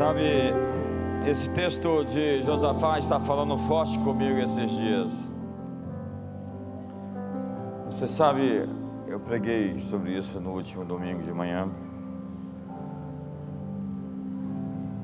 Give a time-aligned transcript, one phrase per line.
[0.00, 0.54] Sabe,
[1.28, 5.30] esse texto de Josafá está falando forte comigo esses dias.
[7.84, 8.66] Você sabe,
[9.06, 11.68] eu preguei sobre isso no último domingo de manhã.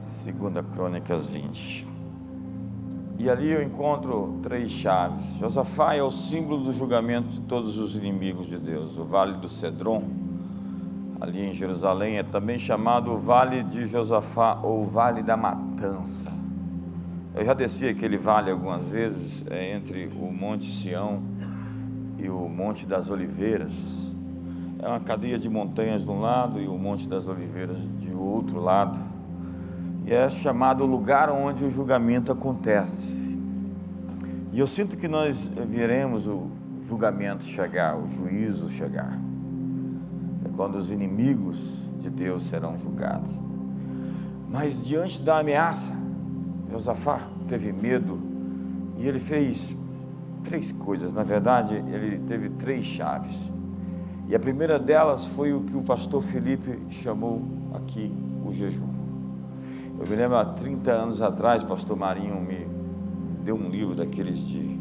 [0.01, 1.87] Segunda Crônicas 20.
[3.19, 5.35] E ali eu encontro três chaves.
[5.35, 8.97] Josafá é o símbolo do julgamento de todos os inimigos de Deus.
[8.97, 10.26] O Vale do Cedron,
[11.27, 16.33] ali em Jerusalém, é também chamado Vale de Josafá ou Vale da Matança.
[17.35, 21.21] Eu já desci aquele vale algumas vezes, é entre o Monte Sião
[22.17, 24.15] e o Monte das Oliveiras.
[24.79, 28.61] É uma cadeia de montanhas de um lado e o Monte das Oliveiras de outro
[28.61, 28.99] lado
[30.07, 33.37] e é chamado o lugar onde o julgamento acontece.
[34.53, 36.49] E eu sinto que nós veremos o
[36.87, 39.26] julgamento chegar, o juízo chegar.
[40.57, 43.39] Quando os inimigos de Deus serão julgados.
[44.51, 45.95] Mas diante da ameaça,
[46.71, 48.19] Josafá teve medo
[48.97, 49.77] e ele fez
[50.43, 51.13] três coisas.
[51.13, 53.53] Na verdade, ele teve três chaves.
[54.29, 57.43] E a primeira delas foi o que o pastor Felipe chamou
[57.75, 58.13] aqui
[58.45, 58.89] o jejum.
[59.99, 62.67] Eu me lembro há 30 anos atrás, pastor Marinho me
[63.45, 64.77] deu um livro daqueles de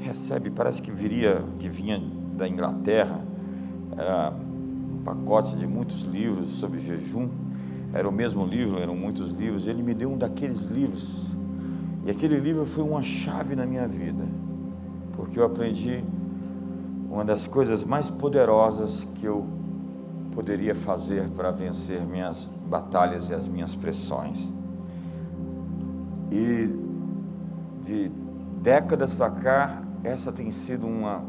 [0.00, 2.02] recebe, parece que viria, que vinha
[2.34, 3.20] da Inglaterra,
[3.96, 4.32] era
[5.04, 7.28] pacote de muitos livros sobre jejum,
[7.92, 11.26] era o mesmo livro, eram muitos livros, ele me deu um daqueles livros,
[12.04, 14.24] e aquele livro foi uma chave na minha vida,
[15.12, 16.02] porque eu aprendi
[17.10, 19.46] uma das coisas mais poderosas que eu
[20.32, 24.52] poderia fazer para vencer minhas batalhas e as minhas pressões.
[26.32, 26.68] E
[27.84, 28.10] de
[28.60, 31.22] décadas para cá, essa tem sido uma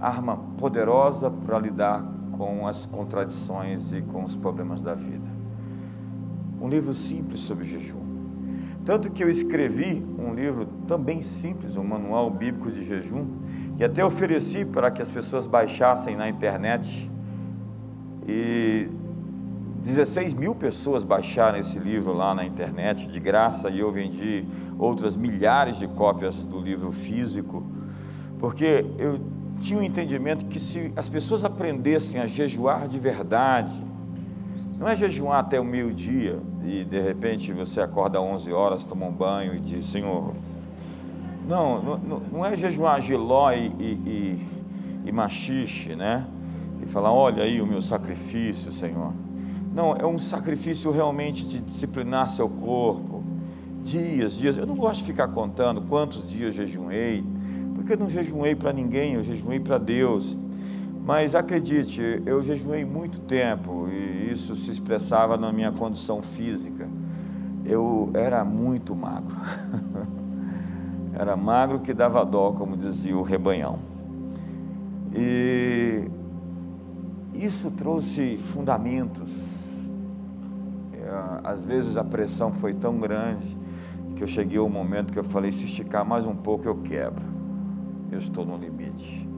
[0.00, 5.28] arma poderosa para lidar com as contradições e com os problemas da vida.
[6.60, 8.04] Um livro simples sobre jejum.
[8.84, 13.26] Tanto que eu escrevi um livro também simples, um manual bíblico de jejum,
[13.78, 17.10] e até ofereci para que as pessoas baixassem na internet
[18.28, 18.88] e
[19.82, 24.46] 16 mil pessoas baixaram esse livro lá na internet de graça e eu vendi
[24.78, 27.62] outras milhares de cópias do livro físico,
[28.38, 29.20] porque eu
[29.64, 33.84] tinha o um entendimento que se as pessoas aprendessem a jejuar de verdade,
[34.78, 39.06] não é jejuar até o meio-dia e de repente você acorda às 11 horas, toma
[39.06, 40.32] um banho e diz: Senhor.
[41.48, 44.48] Não, não, não é jejuar giló e, e, e,
[45.06, 46.26] e machixe, né?
[46.84, 49.12] e falar: Olha aí o meu sacrifício, Senhor.
[49.74, 53.24] Não, é um sacrifício realmente de disciplinar seu corpo.
[53.82, 54.56] Dias, dias.
[54.56, 57.24] Eu não gosto de ficar contando quantos dias jejuei,
[57.84, 60.38] porque eu não jejuei para ninguém, eu jejuei para Deus.
[61.04, 66.88] Mas acredite, eu jejuei muito tempo e isso se expressava na minha condição física.
[67.62, 69.36] Eu era muito magro.
[71.12, 73.78] era magro que dava dó, como dizia o rebanhão.
[75.14, 76.08] E
[77.34, 79.90] isso trouxe fundamentos.
[80.94, 83.58] É, às vezes a pressão foi tão grande
[84.16, 87.33] que eu cheguei ao momento que eu falei: se esticar mais um pouco, eu quebro.
[88.14, 89.28] Eu estou no limite.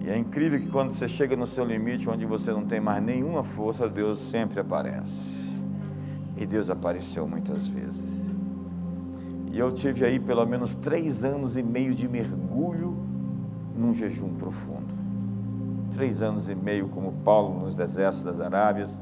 [0.00, 3.02] E é incrível que quando você chega no seu limite, onde você não tem mais
[3.02, 5.62] nenhuma força, Deus sempre aparece.
[6.36, 8.30] E Deus apareceu muitas vezes.
[9.52, 12.96] E eu tive aí pelo menos três anos e meio de mergulho
[13.76, 14.94] num jejum profundo
[15.94, 18.98] três anos e meio como Paulo nos desertos das Arábias,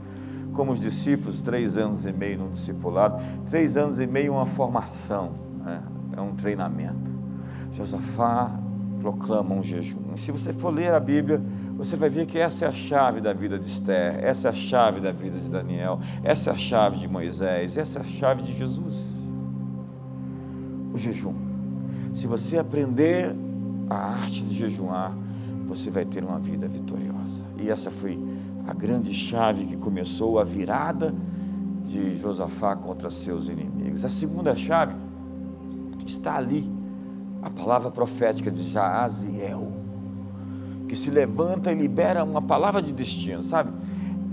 [0.52, 5.32] como os discípulos, três anos e meio no discipulado, três anos e meio uma formação,
[5.64, 5.82] né?
[6.16, 7.10] é um treinamento.
[7.72, 8.50] Josafá
[9.02, 10.14] proclama um jejum.
[10.14, 11.42] E se você for ler a Bíblia,
[11.76, 14.54] você vai ver que essa é a chave da vida de Esther, essa é a
[14.54, 18.42] chave da vida de Daniel, essa é a chave de Moisés, essa é a chave
[18.44, 19.10] de Jesus.
[20.94, 21.34] O jejum.
[22.14, 23.34] Se você aprender
[23.90, 25.12] a arte de jejuar,
[25.66, 27.42] você vai ter uma vida vitoriosa.
[27.58, 28.18] E essa foi
[28.68, 31.12] a grande chave que começou a virada
[31.84, 34.04] de Josafá contra seus inimigos.
[34.04, 34.94] A segunda chave
[36.06, 36.70] está ali,
[37.42, 39.72] a palavra profética de Jaaziel,
[40.88, 43.72] que se levanta e libera uma palavra de destino, sabe?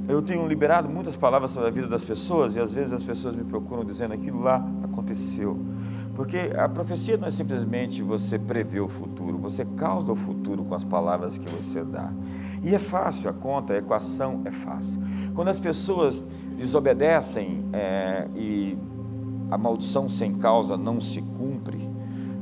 [0.08, 3.36] Eu tenho liberado muitas palavras sobre a vida das pessoas e às vezes as pessoas
[3.36, 5.60] me procuram dizendo aquilo lá aconteceu.
[6.16, 10.76] Porque a profecia não é simplesmente você prever o futuro, você causa o futuro com
[10.76, 12.12] as palavras que você dá.
[12.64, 15.02] E é fácil, a conta, a equação é fácil.
[15.34, 16.26] Quando as pessoas
[16.58, 18.78] desobedecem é, e
[19.50, 21.89] a maldição sem causa não se cumpre,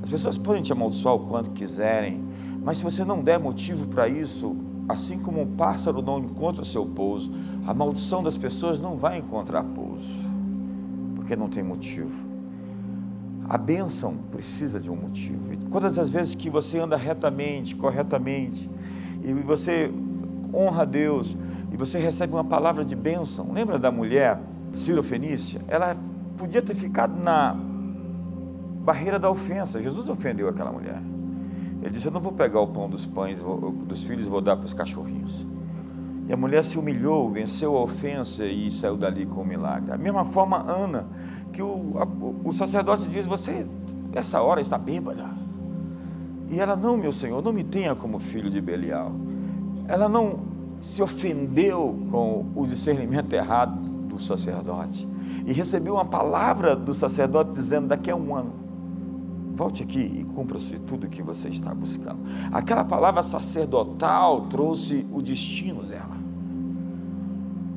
[0.08, 2.24] as pessoas podem te amaldiçoar o quanto quiserem,
[2.64, 4.56] mas se você não der motivo para isso,
[4.88, 7.30] assim como um pássaro não encontra seu pouso,
[7.66, 10.26] a maldição das pessoas não vai encontrar pouso.
[11.14, 12.26] porque não tem motivo.
[13.50, 15.52] A bênção precisa de um motivo.
[15.52, 18.70] E todas as vezes que você anda retamente, corretamente,
[19.22, 19.92] e você
[20.54, 21.36] honra a Deus,
[21.70, 24.40] e você recebe uma palavra de bênção, lembra da mulher,
[24.72, 25.60] Ciro Fenícia?
[25.68, 25.98] Ela
[26.38, 27.58] podia ter ficado na
[28.88, 29.82] barreira da ofensa.
[29.82, 31.02] Jesus ofendeu aquela mulher.
[31.82, 33.44] Ele disse: Eu não vou pegar o pão dos pães
[33.86, 35.46] dos filhos vou dar para os cachorrinhos.
[36.26, 39.90] E a mulher se humilhou, venceu a ofensa e saiu dali com o milagre.
[39.90, 41.06] Da mesma forma, Ana,
[41.52, 43.68] que o, a, o sacerdote diz: Você,
[44.14, 45.26] essa hora, está bêbada.
[46.50, 49.12] E ela: Não, meu senhor, não me tenha como filho de Belial.
[49.86, 50.40] Ela não
[50.80, 55.06] se ofendeu com o discernimento errado do sacerdote
[55.46, 58.67] e recebeu uma palavra do sacerdote dizendo: Daqui a um ano
[59.58, 62.20] volte aqui e cumpra-se tudo o que você está buscando.
[62.52, 66.16] Aquela palavra sacerdotal trouxe o destino dela.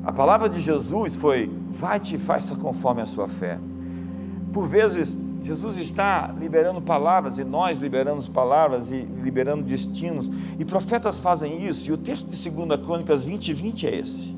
[0.03, 3.59] A palavra de Jesus foi: vai-te e faça conforme a sua fé.
[4.53, 10.29] Por vezes, Jesus está liberando palavras e nós liberamos palavras e liberando destinos,
[10.59, 14.35] e profetas fazem isso, e o texto de 2 Crônicas 20, 20 é esse: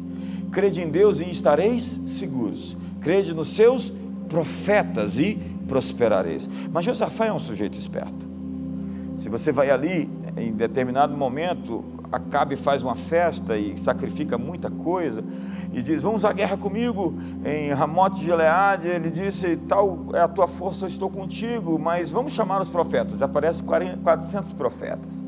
[0.50, 3.92] crede em Deus e estareis seguros, crede nos seus
[4.30, 6.48] profetas e prosperareis.
[6.72, 8.28] Mas Josafá é um sujeito esperto.
[9.18, 11.84] Se você vai ali, em determinado momento,
[12.14, 15.24] Acabe faz uma festa e sacrifica muita coisa
[15.74, 18.88] e diz: Vamos à guerra comigo em Ramote de Gileade.
[18.88, 23.20] Ele disse: Tal é a tua força, eu estou contigo, mas vamos chamar os profetas.
[23.24, 25.24] Aparece 400 profetas.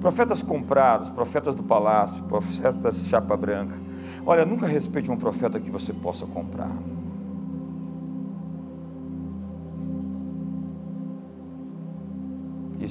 [0.00, 3.76] Profetas comprados, profetas do palácio, profetas chapa branca.
[4.24, 6.72] Olha, nunca respeite um profeta que você possa comprar.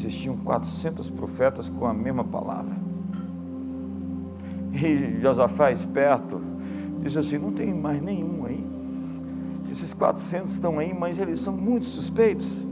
[0.05, 2.75] Existiam 400 profetas com a mesma palavra.
[4.73, 6.41] E Josafá, esperto,
[7.01, 8.63] disse assim: não tem mais nenhum aí.
[9.71, 12.63] Esses 400 estão aí, mas eles são muito suspeitos.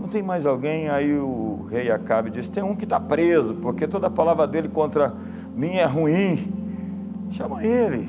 [0.00, 0.88] Não tem mais alguém.
[0.88, 4.68] Aí o rei Acabe disse: tem um que está preso, porque toda a palavra dele
[4.68, 5.14] contra
[5.54, 6.52] mim é ruim.
[7.30, 8.08] Chama ele,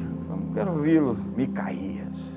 [0.53, 1.17] quero ouvi-lo.
[1.35, 2.33] Micaías.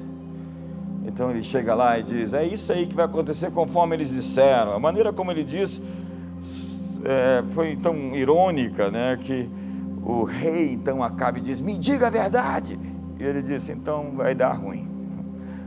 [1.06, 4.72] Então ele chega lá e diz: É isso aí que vai acontecer conforme eles disseram.
[4.72, 5.80] A maneira como ele disse
[7.04, 9.48] é, foi tão irônica, né, que
[10.02, 12.78] o rei então acaba e diz: Me diga a verdade.
[13.18, 14.88] E ele disse: Então vai dar ruim,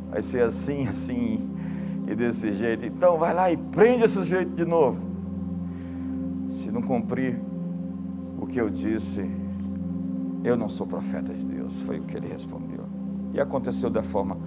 [0.09, 1.49] vai ser assim, assim
[2.07, 2.85] e desse jeito.
[2.85, 5.09] Então vai lá e prende esse sujeito de novo.
[6.49, 7.39] Se não cumprir
[8.39, 9.29] o que eu disse,
[10.43, 11.81] eu não sou profeta de Deus.
[11.83, 12.85] Foi o que ele respondeu.
[13.33, 14.37] E aconteceu da forma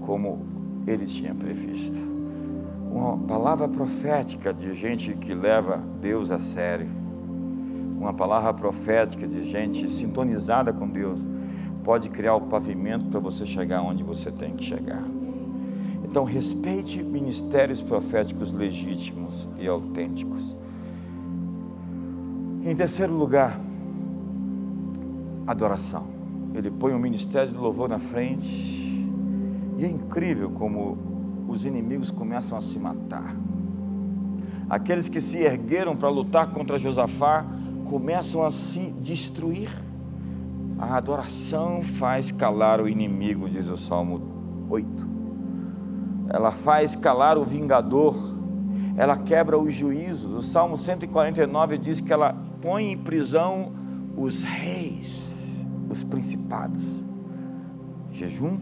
[0.00, 0.46] como
[0.86, 2.11] ele tinha previsto
[2.92, 6.86] uma palavra profética de gente que leva Deus a sério,
[7.98, 11.26] uma palavra profética de gente sintonizada com Deus,
[11.82, 15.02] pode criar o pavimento para você chegar onde você tem que chegar.
[16.04, 20.58] Então, respeite ministérios proféticos legítimos e autênticos.
[22.62, 23.58] Em terceiro lugar,
[25.46, 26.04] adoração.
[26.54, 29.08] Ele põe o ministério de louvor na frente,
[29.78, 31.11] e é incrível como
[31.52, 33.36] os inimigos começam a se matar.
[34.68, 37.44] Aqueles que se ergueram para lutar contra Josafá
[37.84, 39.70] começam a se destruir.
[40.78, 45.12] A adoração faz calar o inimigo, diz o Salmo 8.
[46.30, 48.16] Ela faz calar o vingador,
[48.96, 50.34] ela quebra os juízos.
[50.34, 53.72] O Salmo 149 diz que ela põe em prisão
[54.16, 57.04] os reis, os principados.
[58.10, 58.58] Jejum,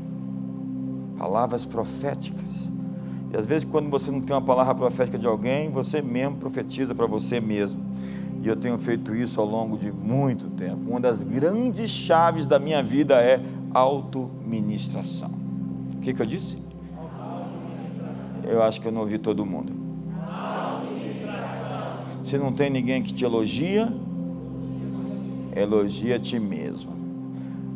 [1.16, 2.79] palavras proféticas
[3.32, 6.94] e às vezes, quando você não tem uma palavra profética de alguém, você mesmo profetiza
[6.94, 7.80] para você mesmo.
[8.42, 10.90] E eu tenho feito isso ao longo de muito tempo.
[10.90, 13.40] Uma das grandes chaves da minha vida é
[13.72, 15.30] autoministração.
[15.94, 16.58] O que, que eu disse?
[18.44, 19.72] Eu acho que eu não ouvi todo mundo.
[22.24, 23.92] Se não tem ninguém que te elogia,
[25.54, 26.92] elogia a ti mesmo.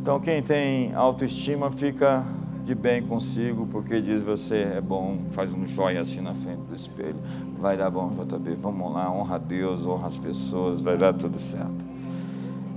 [0.00, 2.24] Então, quem tem autoestima fica
[2.64, 6.74] de bem consigo, porque diz você é bom, faz um joia assim na frente do
[6.74, 7.18] espelho.
[7.58, 11.38] Vai dar bom, JB, vamos lá, honra a Deus, honra as pessoas, vai dar tudo
[11.38, 11.93] certo.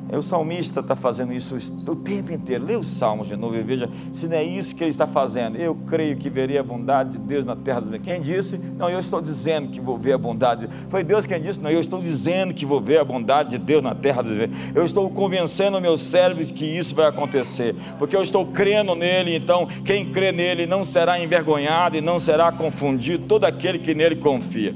[0.09, 2.65] O salmista está fazendo isso o tempo inteiro.
[2.65, 5.57] Lê os salmos de novo e veja se não é isso que ele está fazendo.
[5.57, 7.97] Eu creio que veria a bondade de Deus na terra dos.
[8.01, 8.57] Quem disse?
[8.57, 10.69] Não, eu estou dizendo que vou ver a bondade.
[10.89, 11.61] Foi Deus quem disse?
[11.61, 14.49] Não, eu estou dizendo que vou ver a bondade de Deus na terra dos meus.
[14.73, 18.95] Eu estou convencendo o meu cérebro de que isso vai acontecer, porque eu estou crendo
[18.95, 19.35] nele.
[19.35, 23.25] Então, quem crê nele não será envergonhado e não será confundido.
[23.27, 24.73] Todo aquele que nele confia.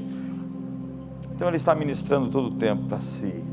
[1.34, 3.52] Então, ele está ministrando todo o tempo para si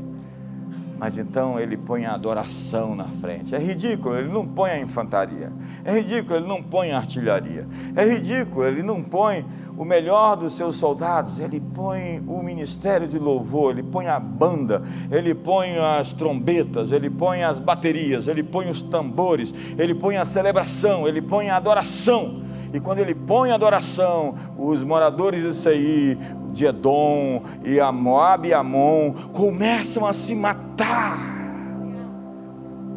[0.99, 3.55] Mas então ele põe a adoração na frente.
[3.55, 5.49] É ridículo, ele não põe a infantaria.
[5.85, 7.65] É ridículo, ele não põe a artilharia.
[7.95, 9.45] É ridículo, ele não põe
[9.77, 11.39] o melhor dos seus soldados.
[11.39, 17.09] Ele põe o ministério de louvor, ele põe a banda, ele põe as trombetas, ele
[17.09, 22.48] põe as baterias, ele põe os tambores, ele põe a celebração, ele põe a adoração.
[22.73, 26.17] E quando ele põe adoração, os moradores de Seir,
[26.51, 31.17] de Edom e a Moab e Amon começam a se matar.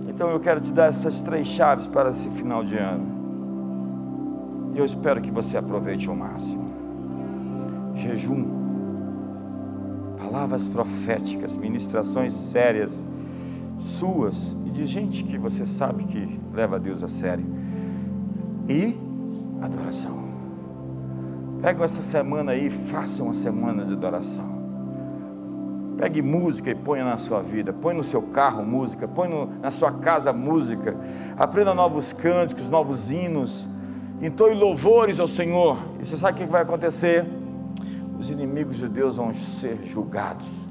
[0.08, 3.22] Então eu quero te dar essas três chaves para esse final de ano.
[4.74, 6.70] E eu espero que você aproveite o máximo.
[7.94, 8.46] Jejum,
[10.18, 13.06] palavras proféticas, ministrações sérias,
[13.78, 17.44] suas e de gente que você sabe que leva Deus a sério.
[18.68, 18.96] E
[19.66, 20.22] adoração.
[21.60, 24.60] Pega essa semana aí, faça uma semana de adoração.
[25.96, 29.70] Pegue música e ponha na sua vida, põe no seu carro música, põe no, na
[29.70, 30.96] sua casa música,
[31.36, 33.64] aprenda novos cânticos, novos hinos,
[34.20, 35.78] entoe louvores ao Senhor.
[36.00, 37.24] E você sabe o que vai acontecer?
[38.18, 40.66] Os inimigos de Deus vão ser julgados.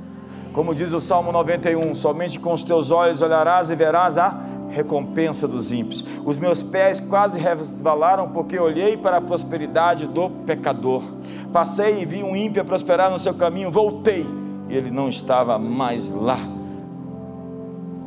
[0.51, 5.47] Como diz o Salmo 91, somente com os teus olhos olharás e verás a recompensa
[5.47, 6.03] dos ímpios.
[6.25, 11.03] Os meus pés quase resvalaram porque olhei para a prosperidade do pecador.
[11.51, 14.25] Passei e vi um ímpio prosperar no seu caminho, voltei
[14.69, 16.39] e ele não estava mais lá.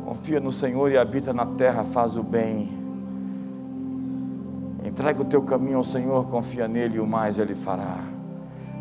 [0.03, 2.69] Confia no Senhor e habita na terra, faz o bem.
[4.83, 7.97] Entrega o teu caminho ao Senhor, confia nele e o mais ele fará.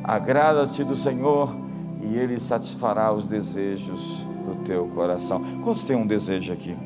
[0.02, 1.54] Agrada-te do Senhor
[2.02, 5.42] e ele satisfará os desejos do teu coração.
[5.62, 6.76] Quantos tem um desejo aqui?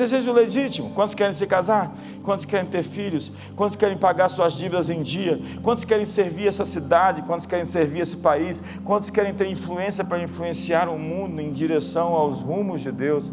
[0.00, 0.88] Desejo legítimo.
[0.94, 1.94] Quantos querem se casar?
[2.22, 3.30] Quantos querem ter filhos?
[3.54, 5.38] Quantos querem pagar suas dívidas em dia?
[5.62, 7.20] Quantos querem servir essa cidade?
[7.20, 8.62] Quantos querem servir esse país?
[8.82, 13.30] Quantos querem ter influência para influenciar o mundo em direção aos rumos de Deus,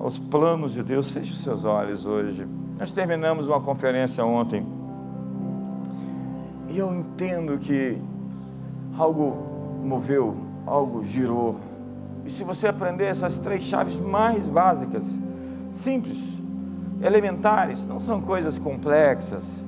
[0.00, 1.12] aos planos de Deus?
[1.12, 2.44] Feche os seus olhos hoje.
[2.76, 4.66] Nós terminamos uma conferência ontem.
[6.68, 8.02] E eu entendo que
[8.98, 9.36] algo
[9.84, 10.36] moveu,
[10.66, 11.60] algo girou.
[12.24, 15.16] E se você aprender essas três chaves mais básicas,
[15.76, 16.40] simples,
[17.02, 19.64] elementares, não são coisas complexas,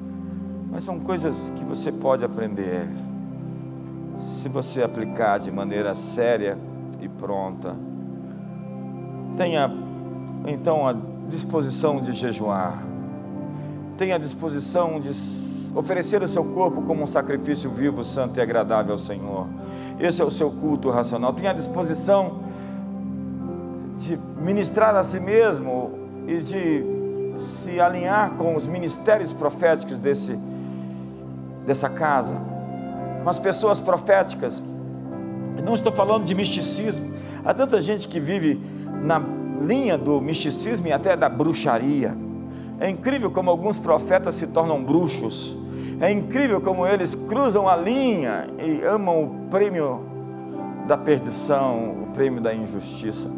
[0.71, 2.89] mas são coisas que você pode aprender.
[4.17, 6.59] Se você aplicar de maneira séria
[7.01, 7.77] e pronta,
[9.37, 9.71] tenha
[10.47, 10.97] então a
[11.29, 12.83] disposição de jejuar,
[13.97, 15.11] tenha a disposição de
[15.77, 19.47] oferecer o seu corpo como um sacrifício vivo, santo e agradável ao Senhor.
[20.01, 21.33] Esse é o seu culto racional.
[21.35, 22.39] Tenha a disposição
[23.97, 25.98] de ministrar a si mesmo
[26.29, 26.85] e de
[27.39, 30.39] se alinhar com os ministérios proféticos desse,
[31.67, 32.35] dessa casa,
[33.25, 34.63] com as pessoas proféticas.
[35.65, 37.15] Não estou falando de misticismo.
[37.43, 38.61] Há tanta gente que vive
[39.03, 39.23] na
[39.63, 42.15] linha do misticismo e até da bruxaria.
[42.79, 45.57] É incrível como alguns profetas se tornam bruxos.
[45.99, 50.01] É incrível como eles cruzam a linha e amam o prêmio
[50.87, 53.31] da perdição, o prêmio da injustiça.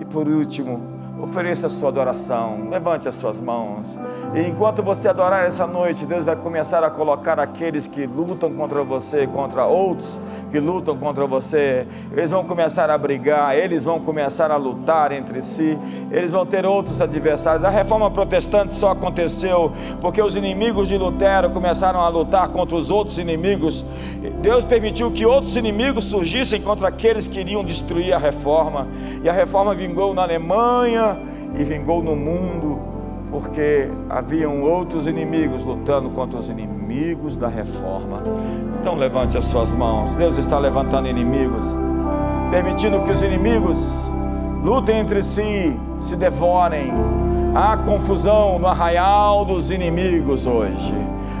[0.00, 0.93] E por último,
[1.24, 3.98] Ofereça a sua adoração, levante as suas mãos.
[4.34, 8.84] E enquanto você adorar essa noite, Deus vai começar a colocar aqueles que lutam contra
[8.84, 11.86] você, contra outros que lutam contra você.
[12.12, 15.78] Eles vão começar a brigar, eles vão começar a lutar entre si,
[16.12, 17.64] eles vão ter outros adversários.
[17.64, 22.90] A reforma protestante só aconteceu porque os inimigos de Lutero começaram a lutar contra os
[22.90, 23.82] outros inimigos.
[24.42, 28.86] Deus permitiu que outros inimigos surgissem contra aqueles que iriam destruir a reforma.
[29.22, 31.13] E a reforma vingou na Alemanha
[31.56, 32.78] e vingou no mundo,
[33.30, 38.22] porque haviam outros inimigos lutando contra os inimigos da reforma.
[38.80, 40.14] Então levante as suas mãos.
[40.14, 41.64] Deus está levantando inimigos,
[42.50, 44.10] permitindo que os inimigos
[44.62, 46.92] lutem entre si, se devorem.
[47.54, 50.94] Há confusão no arraial dos inimigos hoje.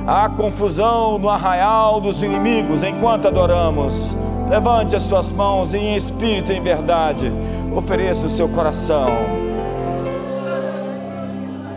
[0.06, 4.16] Há confusão no arraial dos inimigos enquanto adoramos.
[4.48, 7.32] Levante as suas mãos e em espírito e em verdade.
[7.74, 9.43] Ofereça o seu coração.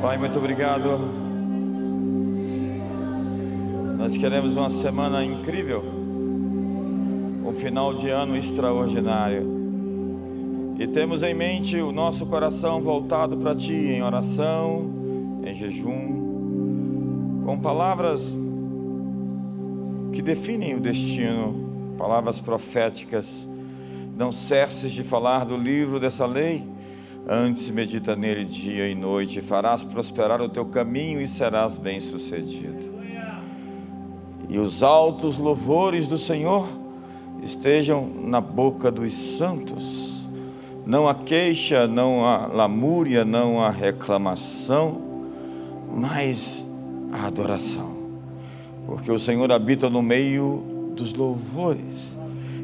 [0.07, 1.01] Pai, muito obrigado.
[3.97, 5.83] Nós queremos uma semana incrível,
[7.45, 9.45] um final de ano extraordinário.
[10.79, 14.89] E temos em mente o nosso coração voltado para Ti, em oração,
[15.45, 18.39] em jejum, com palavras
[20.13, 23.45] que definem o destino, palavras proféticas.
[24.15, 26.76] Não cesses de falar do livro dessa lei
[27.29, 32.89] Antes medita nele dia e noite, farás prosperar o teu caminho e serás bem-sucedido.
[34.47, 36.65] E os altos louvores do Senhor
[37.43, 40.25] estejam na boca dos santos,
[40.85, 45.01] não a queixa, não a lamúria, não a reclamação,
[45.93, 46.65] mas
[47.11, 47.97] a adoração.
[48.85, 50.63] Porque o Senhor habita no meio
[50.95, 52.16] dos louvores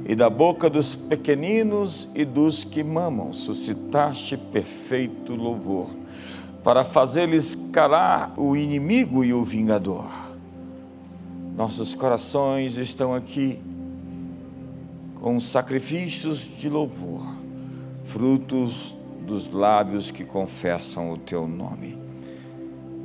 [0.05, 5.89] e da boca dos pequeninos e dos que mamam, suscitaste perfeito louvor,
[6.63, 10.09] para fazer-lhes calar o inimigo e o vingador.
[11.55, 13.59] Nossos corações estão aqui
[15.15, 17.21] com sacrifícios de louvor,
[18.03, 18.93] frutos
[19.25, 21.97] dos lábios que confessam o teu nome.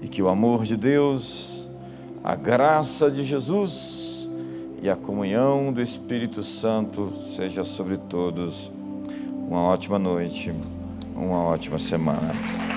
[0.02, 1.68] E que o amor de Deus,
[2.24, 3.97] a graça de Jesus
[4.80, 8.70] e a comunhão do Espírito Santo seja sobre todos.
[9.48, 10.54] Uma ótima noite,
[11.14, 12.67] uma ótima semana.